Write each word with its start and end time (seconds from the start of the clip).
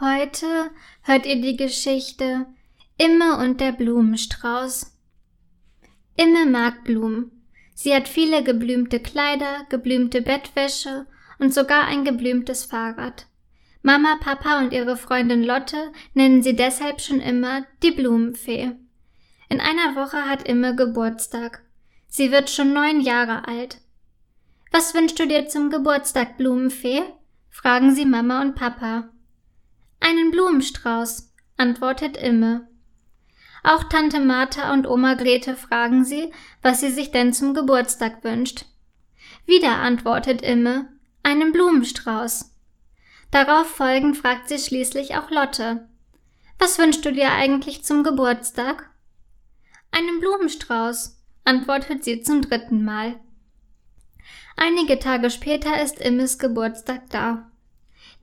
Heute 0.00 0.72
hört 1.02 1.24
ihr 1.24 1.40
die 1.40 1.56
Geschichte 1.56 2.46
Imme 2.98 3.38
und 3.38 3.60
der 3.60 3.70
Blumenstrauß. 3.70 4.92
Imme 6.16 6.46
mag 6.46 6.82
Blumen. 6.82 7.30
Sie 7.74 7.94
hat 7.94 8.08
viele 8.08 8.42
geblümte 8.42 8.98
Kleider, 8.98 9.66
geblümte 9.68 10.20
Bettwäsche 10.20 11.06
und 11.38 11.54
sogar 11.54 11.84
ein 11.84 12.04
geblümtes 12.04 12.64
Fahrrad. 12.64 13.26
Mama, 13.82 14.16
Papa 14.20 14.58
und 14.58 14.72
ihre 14.72 14.96
Freundin 14.96 15.44
Lotte 15.44 15.92
nennen 16.12 16.42
sie 16.42 16.56
deshalb 16.56 17.00
schon 17.00 17.20
immer 17.20 17.64
die 17.84 17.92
Blumenfee. 17.92 18.72
In 19.48 19.60
einer 19.60 19.94
Woche 19.94 20.24
hat 20.28 20.48
Imme 20.48 20.74
Geburtstag. 20.74 21.62
Sie 22.08 22.32
wird 22.32 22.50
schon 22.50 22.72
neun 22.72 23.00
Jahre 23.00 23.46
alt. 23.46 23.78
Was 24.72 24.92
wünschst 24.92 25.20
du 25.20 25.28
dir 25.28 25.46
zum 25.46 25.70
Geburtstag, 25.70 26.36
Blumenfee? 26.36 27.04
fragen 27.48 27.94
sie 27.94 28.06
Mama 28.06 28.42
und 28.42 28.56
Papa. 28.56 29.13
Einen 30.06 30.32
Blumenstrauß, 30.32 31.32
antwortet 31.56 32.18
Imme. 32.18 32.68
Auch 33.62 33.84
Tante 33.84 34.20
Martha 34.20 34.74
und 34.74 34.86
Oma 34.86 35.14
Grete 35.14 35.56
fragen 35.56 36.04
sie, 36.04 36.30
was 36.60 36.80
sie 36.80 36.90
sich 36.90 37.10
denn 37.10 37.32
zum 37.32 37.54
Geburtstag 37.54 38.22
wünscht. 38.22 38.66
Wieder 39.46 39.76
antwortet 39.78 40.42
Imme, 40.42 40.92
einen 41.22 41.52
Blumenstrauß. 41.52 42.54
Darauf 43.30 43.66
folgend 43.66 44.18
fragt 44.18 44.50
sie 44.50 44.58
schließlich 44.58 45.16
auch 45.16 45.30
Lotte. 45.30 45.88
Was 46.58 46.78
wünschst 46.78 47.02
du 47.06 47.10
dir 47.10 47.30
eigentlich 47.30 47.82
zum 47.82 48.04
Geburtstag? 48.04 48.90
Einen 49.90 50.20
Blumenstrauß, 50.20 51.18
antwortet 51.46 52.04
sie 52.04 52.20
zum 52.20 52.42
dritten 52.42 52.84
Mal. 52.84 53.18
Einige 54.54 54.98
Tage 54.98 55.30
später 55.30 55.82
ist 55.82 55.98
Immes 55.98 56.38
Geburtstag 56.38 57.08
da. 57.08 57.50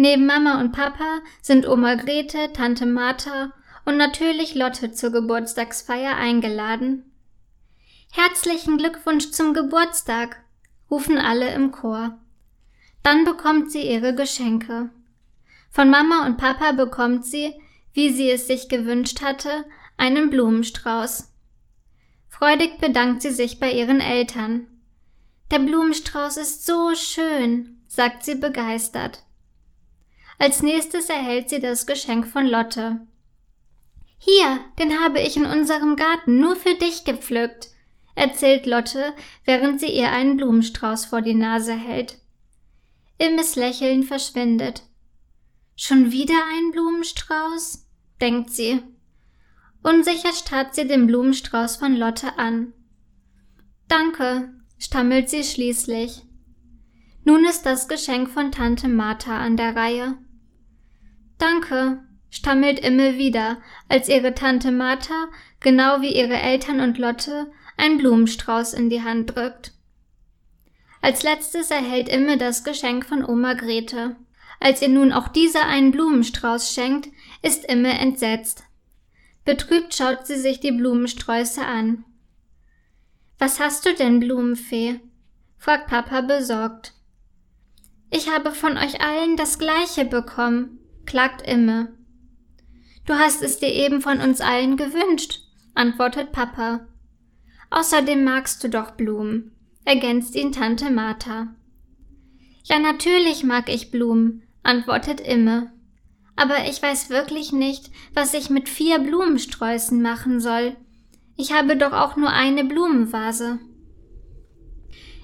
Neben 0.00 0.26
Mama 0.26 0.60
und 0.60 0.70
Papa 0.70 1.22
sind 1.42 1.66
Oma 1.66 1.96
Grete, 1.96 2.52
Tante 2.52 2.86
Martha 2.86 3.52
und 3.84 3.96
natürlich 3.96 4.54
Lotte 4.54 4.92
zur 4.92 5.10
Geburtstagsfeier 5.10 6.14
eingeladen. 6.14 7.10
Herzlichen 8.12 8.78
Glückwunsch 8.78 9.32
zum 9.32 9.54
Geburtstag, 9.54 10.40
rufen 10.88 11.18
alle 11.18 11.52
im 11.52 11.72
Chor. 11.72 12.16
Dann 13.02 13.24
bekommt 13.24 13.72
sie 13.72 13.90
ihre 13.90 14.14
Geschenke. 14.14 14.90
Von 15.68 15.90
Mama 15.90 16.26
und 16.26 16.36
Papa 16.36 16.70
bekommt 16.70 17.24
sie, 17.24 17.54
wie 17.92 18.12
sie 18.12 18.30
es 18.30 18.46
sich 18.46 18.68
gewünscht 18.68 19.20
hatte, 19.20 19.64
einen 19.96 20.30
Blumenstrauß. 20.30 21.28
Freudig 22.28 22.78
bedankt 22.78 23.22
sie 23.22 23.32
sich 23.32 23.58
bei 23.58 23.72
ihren 23.72 24.00
Eltern. 24.00 24.68
Der 25.50 25.58
Blumenstrauß 25.58 26.36
ist 26.36 26.64
so 26.64 26.94
schön, 26.94 27.80
sagt 27.88 28.22
sie 28.24 28.36
begeistert. 28.36 29.24
Als 30.38 30.62
nächstes 30.62 31.08
erhält 31.08 31.50
sie 31.50 31.60
das 31.60 31.86
Geschenk 31.86 32.26
von 32.26 32.46
Lotte. 32.46 33.00
Hier, 34.18 34.60
den 34.78 35.00
habe 35.00 35.20
ich 35.20 35.36
in 35.36 35.46
unserem 35.46 35.96
Garten 35.96 36.40
nur 36.40 36.56
für 36.56 36.74
dich 36.74 37.04
gepflückt, 37.04 37.68
erzählt 38.14 38.66
Lotte, 38.66 39.14
während 39.44 39.80
sie 39.80 39.88
ihr 39.88 40.10
einen 40.10 40.36
Blumenstrauß 40.36 41.06
vor 41.06 41.22
die 41.22 41.34
Nase 41.34 41.74
hält. 41.74 42.18
Immes 43.18 43.56
Lächeln 43.56 44.02
verschwindet. 44.04 44.82
Schon 45.76 46.12
wieder 46.12 46.40
ein 46.52 46.72
Blumenstrauß? 46.72 47.86
denkt 48.20 48.50
sie. 48.50 48.82
Unsicher 49.82 50.32
starrt 50.32 50.74
sie 50.74 50.86
den 50.86 51.06
Blumenstrauß 51.06 51.76
von 51.76 51.96
Lotte 51.96 52.38
an. 52.38 52.72
Danke, 53.86 54.52
stammelt 54.78 55.30
sie 55.30 55.44
schließlich. 55.44 56.22
Nun 57.24 57.44
ist 57.44 57.62
das 57.62 57.88
Geschenk 57.88 58.30
von 58.30 58.50
Tante 58.50 58.88
Martha 58.88 59.38
an 59.38 59.56
der 59.56 59.76
Reihe. 59.76 60.18
Danke, 61.38 62.02
stammelt 62.30 62.80
Imme 62.80 63.16
wieder, 63.16 63.58
als 63.88 64.08
ihre 64.08 64.34
Tante 64.34 64.70
Martha, 64.70 65.28
genau 65.60 66.00
wie 66.02 66.14
ihre 66.14 66.36
Eltern 66.36 66.80
und 66.80 66.98
Lotte, 66.98 67.50
einen 67.76 67.98
Blumenstrauß 67.98 68.74
in 68.74 68.90
die 68.90 69.02
Hand 69.02 69.34
drückt. 69.34 69.72
Als 71.00 71.22
letztes 71.22 71.70
erhält 71.70 72.08
Imme 72.08 72.36
das 72.38 72.64
Geschenk 72.64 73.06
von 73.06 73.24
Oma 73.24 73.54
Grete. 73.54 74.16
Als 74.60 74.82
ihr 74.82 74.88
nun 74.88 75.12
auch 75.12 75.28
dieser 75.28 75.66
einen 75.66 75.92
Blumenstrauß 75.92 76.74
schenkt, 76.74 77.08
ist 77.42 77.64
Imme 77.64 77.96
entsetzt. 77.98 78.64
Betrübt 79.44 79.94
schaut 79.94 80.26
sie 80.26 80.38
sich 80.38 80.58
die 80.58 80.72
Blumensträuße 80.72 81.64
an. 81.64 82.04
Was 83.38 83.60
hast 83.60 83.86
du 83.86 83.94
denn, 83.94 84.18
Blumenfee? 84.18 85.00
fragt 85.56 85.86
Papa 85.86 86.20
besorgt. 86.22 86.92
Ich 88.10 88.28
habe 88.28 88.50
von 88.52 88.76
euch 88.76 89.00
allen 89.00 89.36
das 89.36 89.58
gleiche 89.58 90.04
bekommen, 90.04 90.80
klagt 91.08 91.40
Imme. 91.48 91.88
Du 93.06 93.14
hast 93.14 93.42
es 93.42 93.58
dir 93.58 93.72
eben 93.72 94.02
von 94.02 94.20
uns 94.20 94.42
allen 94.42 94.76
gewünscht, 94.76 95.40
antwortet 95.74 96.32
Papa. 96.32 96.86
Außerdem 97.70 98.24
magst 98.24 98.62
du 98.62 98.68
doch 98.68 98.90
Blumen, 98.90 99.52
ergänzt 99.86 100.36
ihn 100.36 100.52
Tante 100.52 100.90
Martha. 100.90 101.48
Ja, 102.64 102.78
natürlich 102.78 103.42
mag 103.42 103.72
ich 103.72 103.90
Blumen, 103.90 104.42
antwortet 104.62 105.20
Imme. 105.20 105.72
Aber 106.36 106.68
ich 106.68 106.82
weiß 106.82 107.08
wirklich 107.08 107.52
nicht, 107.52 107.90
was 108.12 108.34
ich 108.34 108.50
mit 108.50 108.68
vier 108.68 108.98
Blumensträußen 108.98 110.02
machen 110.02 110.40
soll. 110.40 110.76
Ich 111.36 111.54
habe 111.54 111.78
doch 111.78 111.94
auch 111.94 112.16
nur 112.16 112.30
eine 112.30 112.64
Blumenvase. 112.64 113.58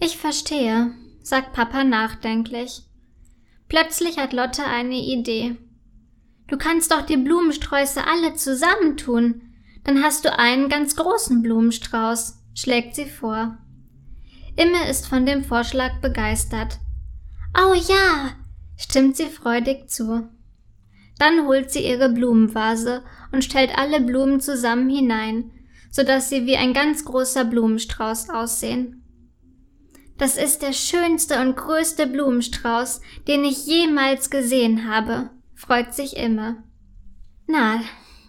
Ich 0.00 0.16
verstehe, 0.16 0.92
sagt 1.20 1.52
Papa 1.52 1.84
nachdenklich. 1.84 2.84
Plötzlich 3.68 4.16
hat 4.16 4.32
Lotte 4.32 4.64
eine 4.64 4.96
Idee. 4.96 5.56
Du 6.48 6.56
kannst 6.56 6.92
doch 6.92 7.02
die 7.02 7.16
Blumensträuße 7.16 8.06
alle 8.06 8.34
zusammentun. 8.34 9.42
Dann 9.84 10.02
hast 10.02 10.24
du 10.24 10.36
einen 10.36 10.68
ganz 10.68 10.96
großen 10.96 11.42
Blumenstrauß, 11.42 12.38
schlägt 12.54 12.94
sie 12.94 13.06
vor. 13.06 13.58
Imme 14.56 14.88
ist 14.88 15.06
von 15.06 15.26
dem 15.26 15.44
Vorschlag 15.44 16.00
begeistert. 16.00 16.78
Oh 17.56 17.74
ja, 17.74 18.32
stimmt 18.76 19.16
sie 19.16 19.26
freudig 19.26 19.90
zu. 19.90 20.28
Dann 21.18 21.46
holt 21.46 21.70
sie 21.70 21.86
ihre 21.86 22.08
Blumenvase 22.08 23.02
und 23.32 23.44
stellt 23.44 23.76
alle 23.76 24.00
Blumen 24.00 24.40
zusammen 24.40 24.88
hinein, 24.88 25.50
so 25.90 26.02
dass 26.02 26.28
sie 26.28 26.46
wie 26.46 26.56
ein 26.56 26.74
ganz 26.74 27.04
großer 27.04 27.44
Blumenstrauß 27.44 28.30
aussehen. 28.30 29.02
Das 30.18 30.36
ist 30.36 30.62
der 30.62 30.72
schönste 30.72 31.40
und 31.40 31.56
größte 31.56 32.06
Blumenstrauß, 32.06 33.00
den 33.28 33.44
ich 33.44 33.66
jemals 33.66 34.30
gesehen 34.30 34.90
habe, 34.90 35.30
freut 35.56 35.94
sich 35.94 36.16
Imme. 36.16 36.62
Na, 37.46 37.82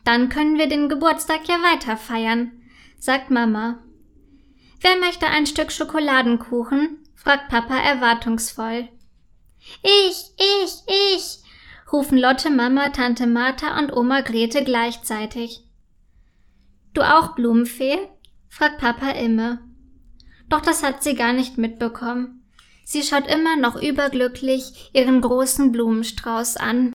dann 0.03 0.29
können 0.29 0.57
wir 0.57 0.67
den 0.67 0.89
Geburtstag 0.89 1.47
ja 1.47 1.55
weiter 1.55 1.97
feiern, 1.97 2.63
sagt 2.97 3.29
Mama. 3.29 3.83
Wer 4.81 4.97
möchte 4.97 5.27
ein 5.27 5.45
Stück 5.45 5.71
Schokoladenkuchen? 5.71 7.03
fragt 7.15 7.49
Papa 7.49 7.75
erwartungsvoll. 7.75 8.87
Ich, 9.83 10.31
ich, 10.37 10.81
ich, 10.87 11.39
rufen 11.91 12.17
Lotte, 12.17 12.49
Mama, 12.49 12.89
Tante 12.89 13.27
Martha 13.27 13.77
und 13.77 13.91
Oma 13.91 14.21
Grete 14.21 14.63
gleichzeitig. 14.63 15.63
Du 16.93 17.01
auch 17.01 17.35
Blumenfee? 17.35 17.99
fragt 18.47 18.79
Papa 18.79 19.11
Imme. 19.11 19.59
Doch 20.49 20.61
das 20.61 20.83
hat 20.83 21.03
sie 21.03 21.15
gar 21.15 21.33
nicht 21.33 21.57
mitbekommen. 21.57 22.37
Sie 22.85 23.03
schaut 23.03 23.27
immer 23.27 23.57
noch 23.57 23.75
überglücklich 23.75 24.91
ihren 24.93 25.19
großen 25.19 25.73
Blumenstrauß 25.73 26.55
an. 26.55 26.85